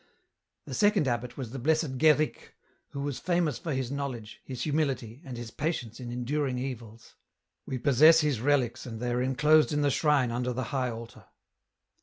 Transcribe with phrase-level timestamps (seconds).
[0.65, 2.55] "The second abbot was the Blessed Guerric,
[2.89, 7.13] who was famous for his knowledge, his humility and his patience in enduring evils.
[7.67, 11.25] We possess his relics and they are enclosed in the shrine under the high altar.